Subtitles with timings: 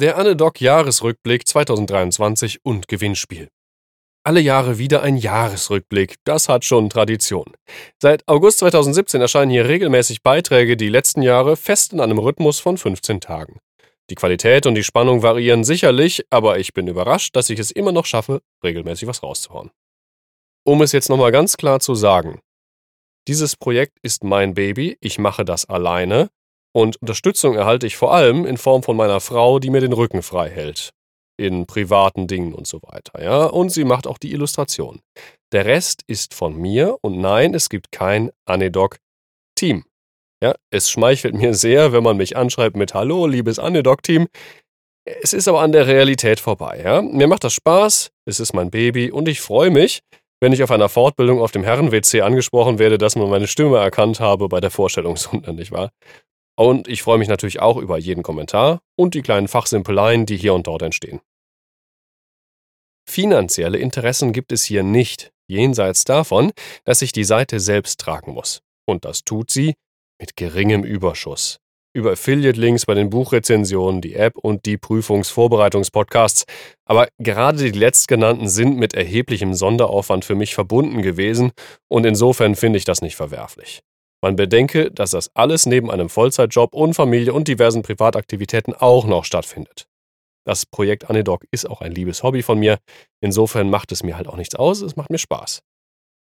[0.00, 3.48] Der Anedoc Jahresrückblick 2023 und Gewinnspiel.
[4.24, 7.52] Alle Jahre wieder ein Jahresrückblick, das hat schon Tradition.
[8.00, 12.78] Seit August 2017 erscheinen hier regelmäßig Beiträge, die letzten Jahre fest in einem Rhythmus von
[12.78, 13.58] 15 Tagen.
[14.08, 17.92] Die Qualität und die Spannung variieren sicherlich, aber ich bin überrascht, dass ich es immer
[17.92, 19.72] noch schaffe, regelmäßig was rauszuhauen.
[20.64, 22.40] Um es jetzt nochmal ganz klar zu sagen,
[23.28, 26.30] dieses Projekt ist mein Baby, ich mache das alleine
[26.72, 30.22] und Unterstützung erhalte ich vor allem in Form von meiner Frau, die mir den Rücken
[30.22, 30.90] frei hält.
[31.38, 33.44] In privaten Dingen und so weiter, ja.
[33.46, 35.00] Und sie macht auch die Illustration.
[35.52, 39.84] Der Rest ist von mir und nein, es gibt kein Anedoc-Team.
[40.42, 44.28] Ja, es schmeichelt mir sehr, wenn man mich anschreibt mit Hallo, liebes Anedoc-Team.
[45.04, 47.02] Es ist aber an der Realität vorbei, ja.
[47.02, 50.00] Mir macht das Spaß, es ist mein Baby und ich freue mich,
[50.40, 54.20] wenn ich auf einer Fortbildung auf dem Herren-WC angesprochen werde, dass man meine Stimme erkannt
[54.20, 55.90] habe bei der Vorstellungsrunde, nicht wahr?
[56.56, 60.54] Und ich freue mich natürlich auch über jeden Kommentar und die kleinen Fachsimpeleien, die hier
[60.54, 61.20] und dort entstehen.
[63.08, 66.52] Finanzielle Interessen gibt es hier nicht, jenseits davon,
[66.84, 68.62] dass ich die Seite selbst tragen muss.
[68.86, 69.74] Und das tut sie
[70.20, 71.58] mit geringem Überschuss.
[71.94, 76.46] Über Affiliate-Links bei den Buchrezensionen, die App und die Prüfungsvorbereitungspodcasts.
[76.86, 81.52] Aber gerade die letztgenannten sind mit erheblichem Sonderaufwand für mich verbunden gewesen
[81.88, 83.82] und insofern finde ich das nicht verwerflich.
[84.22, 89.24] Man bedenke, dass das alles neben einem Vollzeitjob und Familie und diversen Privataktivitäten auch noch
[89.24, 89.86] stattfindet.
[90.44, 92.78] Das Projekt Anedoc ist auch ein liebes Hobby von mir.
[93.20, 95.62] Insofern macht es mir halt auch nichts aus, es macht mir Spaß.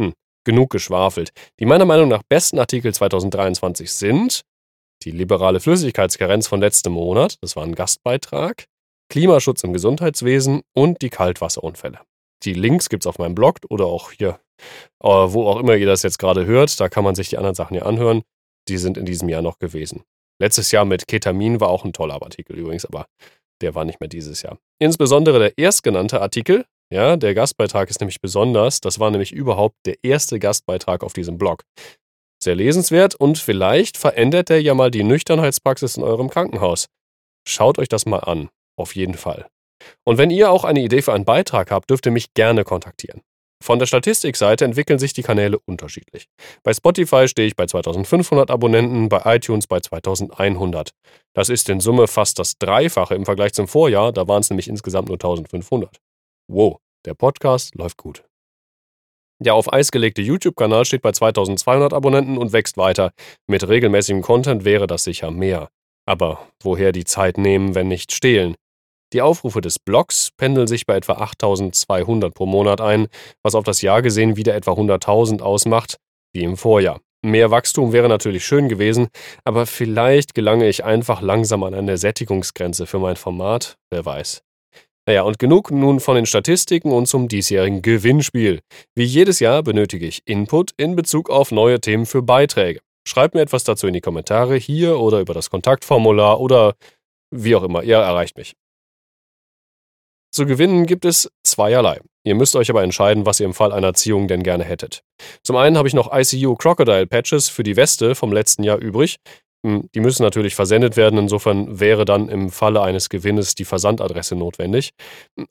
[0.00, 0.12] Hm,
[0.44, 1.30] genug geschwafelt.
[1.58, 4.42] Die meiner Meinung nach besten Artikel 2023 sind
[5.02, 8.64] die liberale Flüssigkeitskarenz von letztem Monat, das war ein Gastbeitrag,
[9.10, 12.00] Klimaschutz im Gesundheitswesen und die Kaltwasserunfälle.
[12.42, 14.40] Die Links gibt es auf meinem Blog oder auch hier,
[15.02, 16.78] äh, wo auch immer ihr das jetzt gerade hört.
[16.80, 18.22] Da kann man sich die anderen Sachen ja anhören.
[18.68, 20.02] Die sind in diesem Jahr noch gewesen.
[20.38, 23.06] Letztes Jahr mit Ketamin war auch ein toller Artikel übrigens, aber
[23.62, 24.58] der war nicht mehr dieses Jahr.
[24.78, 28.80] Insbesondere der erstgenannte Artikel, ja, der Gastbeitrag ist nämlich besonders.
[28.80, 31.64] Das war nämlich überhaupt der erste Gastbeitrag auf diesem Blog.
[32.42, 36.86] Sehr lesenswert und vielleicht verändert er ja mal die Nüchternheitspraxis in eurem Krankenhaus.
[37.48, 39.46] Schaut euch das mal an, auf jeden Fall.
[40.04, 43.22] Und wenn ihr auch eine Idee für einen Beitrag habt, dürft ihr mich gerne kontaktieren.
[43.62, 46.28] Von der Statistikseite entwickeln sich die Kanäle unterschiedlich.
[46.62, 50.90] Bei Spotify stehe ich bei 2500 Abonnenten, bei iTunes bei 2100.
[51.34, 54.68] Das ist in Summe fast das Dreifache im Vergleich zum Vorjahr, da waren es nämlich
[54.68, 55.98] insgesamt nur 1500.
[56.48, 58.24] Wow, der Podcast läuft gut.
[59.38, 63.12] Der auf Eis gelegte YouTube-Kanal steht bei 2200 Abonnenten und wächst weiter.
[63.46, 65.68] Mit regelmäßigem Content wäre das sicher mehr.
[66.06, 68.54] Aber woher die Zeit nehmen, wenn nicht stehlen?
[69.12, 73.06] Die Aufrufe des Blogs pendeln sich bei etwa 8200 pro Monat ein,
[73.42, 75.96] was auf das Jahr gesehen wieder etwa 100.000 ausmacht,
[76.34, 77.00] wie im Vorjahr.
[77.24, 79.08] Mehr Wachstum wäre natürlich schön gewesen,
[79.44, 84.42] aber vielleicht gelange ich einfach langsam an eine Sättigungsgrenze für mein Format, wer weiß.
[85.08, 88.60] Naja, und genug nun von den Statistiken und zum diesjährigen Gewinnspiel.
[88.96, 92.80] Wie jedes Jahr benötige ich Input in Bezug auf neue Themen für Beiträge.
[93.06, 96.74] Schreibt mir etwas dazu in die Kommentare hier oder über das Kontaktformular oder
[97.30, 98.54] wie auch immer, ihr erreicht mich.
[100.36, 101.98] Zu gewinnen gibt es zweierlei.
[102.22, 105.00] Ihr müsst euch aber entscheiden, was ihr im Fall einer Ziehung denn gerne hättet.
[105.42, 109.16] Zum einen habe ich noch ICU Crocodile Patches für die Weste vom letzten Jahr übrig.
[109.64, 114.36] Hm, die müssen natürlich versendet werden, insofern wäre dann im Falle eines Gewinnes die Versandadresse
[114.36, 114.90] notwendig.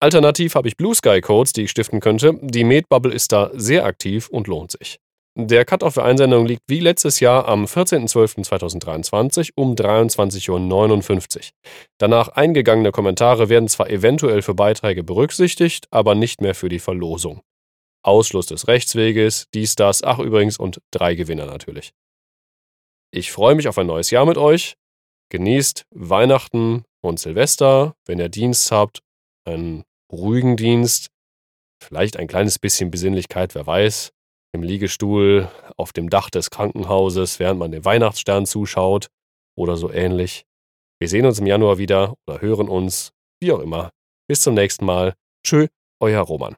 [0.00, 2.36] Alternativ habe ich Blue Sky Codes, die ich stiften könnte.
[2.42, 4.98] Die Medbubble ist da sehr aktiv und lohnt sich.
[5.34, 11.42] Der für Einsendung liegt wie letztes Jahr am 14.12.2023 um 23.59 Uhr.
[11.98, 17.40] Danach eingegangene Kommentare werden zwar eventuell für Beiträge berücksichtigt, aber nicht mehr für die Verlosung.
[18.04, 21.92] Ausschluss des Rechtsweges, dies, das, ach übrigens und drei Gewinner natürlich.
[23.10, 24.74] Ich freue mich auf ein neues Jahr mit euch.
[25.30, 29.00] Genießt Weihnachten und Silvester, wenn ihr Dienst habt,
[29.46, 31.08] einen ruhigen Dienst,
[31.82, 34.12] vielleicht ein kleines bisschen Besinnlichkeit, wer weiß
[34.52, 39.08] im Liegestuhl auf dem Dach des Krankenhauses, während man den Weihnachtsstern zuschaut
[39.56, 40.44] oder so ähnlich.
[41.00, 43.90] Wir sehen uns im Januar wieder oder hören uns, wie auch immer.
[44.28, 45.14] Bis zum nächsten Mal.
[45.44, 45.66] Tschö,
[46.00, 46.54] euer Roman.